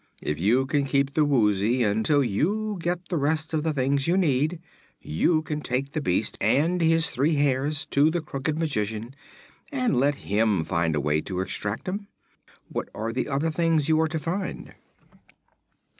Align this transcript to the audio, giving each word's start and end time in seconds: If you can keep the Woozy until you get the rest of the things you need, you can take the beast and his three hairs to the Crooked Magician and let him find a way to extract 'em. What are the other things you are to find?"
If 0.23 0.39
you 0.39 0.65
can 0.65 0.85
keep 0.85 1.13
the 1.13 1.23
Woozy 1.23 1.83
until 1.83 2.23
you 2.23 2.77
get 2.81 3.09
the 3.09 3.17
rest 3.19 3.53
of 3.53 3.61
the 3.61 3.71
things 3.71 4.07
you 4.07 4.17
need, 4.17 4.59
you 4.99 5.43
can 5.43 5.61
take 5.61 5.91
the 5.91 6.01
beast 6.01 6.39
and 6.41 6.81
his 6.81 7.11
three 7.11 7.35
hairs 7.35 7.85
to 7.91 8.09
the 8.09 8.19
Crooked 8.19 8.57
Magician 8.57 9.15
and 9.71 9.95
let 9.95 10.15
him 10.25 10.63
find 10.63 10.95
a 10.95 10.99
way 10.99 11.21
to 11.21 11.39
extract 11.39 11.87
'em. 11.87 12.07
What 12.67 12.89
are 12.95 13.13
the 13.13 13.27
other 13.27 13.51
things 13.51 13.89
you 13.89 14.01
are 14.01 14.07
to 14.07 14.17
find?" 14.17 14.73